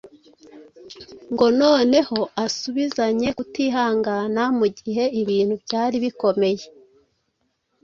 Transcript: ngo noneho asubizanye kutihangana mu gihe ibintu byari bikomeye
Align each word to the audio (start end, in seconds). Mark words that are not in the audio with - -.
ngo 1.33 1.45
noneho 1.61 2.19
asubizanye 2.45 3.27
kutihangana 3.37 4.43
mu 4.57 4.67
gihe 4.77 5.03
ibintu 5.21 5.55
byari 5.63 5.95
bikomeye 6.05 6.63